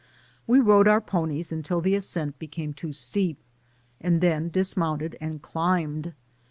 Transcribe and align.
We 0.47 0.59
rode 0.59 0.87
our 0.87 0.99
ponies 0.99 1.51
until 1.51 1.79
the 1.79 1.93
ascent 1.93 2.39
became 2.39 2.73
too 2.73 2.91
steep, 2.91 3.37
and 3.99 4.19
then 4.19 4.49
dismounted 4.49 5.15
and 5.21 5.43
climbed. 5.43 6.15